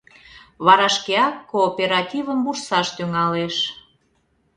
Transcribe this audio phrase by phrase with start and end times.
[0.65, 3.55] Вара шкеак кооперативым вурсаш тӱҥалеш.